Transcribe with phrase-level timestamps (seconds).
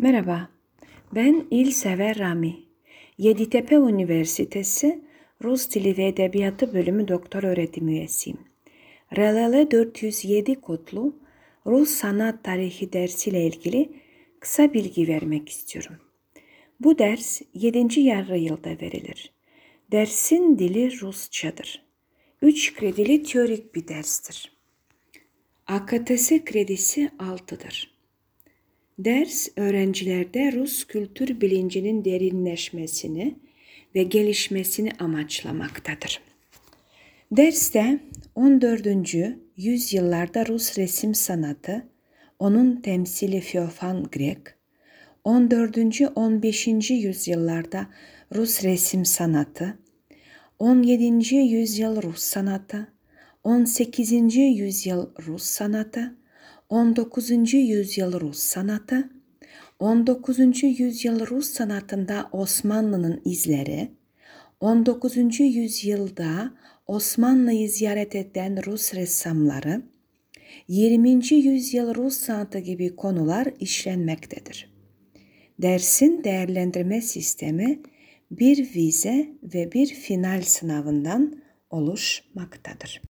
[0.00, 0.48] Merhaba,
[1.14, 2.56] ben İlsever Rami.
[3.18, 5.04] Yeditepe Üniversitesi
[5.44, 8.38] Rus Dili ve Edebiyatı Bölümü Doktor Öğretim Üyesiyim.
[9.16, 11.16] RLL 407 kodlu
[11.66, 13.92] Rus Sanat Tarihi dersiyle ilgili
[14.40, 15.96] kısa bilgi vermek istiyorum.
[16.80, 18.00] Bu ders 7.
[18.00, 19.32] yarı yılda verilir.
[19.92, 21.82] Dersin dili Rusçadır.
[22.42, 24.52] 3 kredili teorik bir derstir.
[25.66, 27.97] AKTS kredisi 6'dır.
[28.98, 33.34] Ders öğrencilerde Rus kültür bilincinin derinleşmesini
[33.94, 36.20] ve gelişmesini amaçlamaktadır.
[37.32, 38.00] Derste
[38.34, 38.86] 14.
[39.56, 41.86] yüzyıllarda Rus resim sanatı,
[42.38, 44.38] onun temsili Feofan Grek,
[45.24, 45.78] 14.
[46.14, 46.90] 15.
[46.90, 47.86] yüzyıllarda
[48.34, 49.78] Rus resim sanatı,
[50.58, 51.34] 17.
[51.36, 52.92] yüzyıl Rus sanatı,
[53.44, 54.36] 18.
[54.36, 56.17] yüzyıl Rus sanatı,
[56.68, 57.54] 19.
[57.54, 59.10] yüzyıl Rus sanatı,
[59.78, 60.62] 19.
[60.62, 63.88] yüzyıl Rus sanatında Osmanlı'nın izleri,
[64.60, 65.40] 19.
[65.40, 66.54] yüzyılda
[66.86, 69.82] Osmanlı'yı ziyaret eden Rus ressamları,
[70.68, 71.34] 20.
[71.34, 74.72] yüzyıl Rus sanatı gibi konular işlenmektedir.
[75.58, 77.82] Dersin değerlendirme sistemi
[78.30, 83.02] bir vize ve bir final sınavından oluşmaktadır.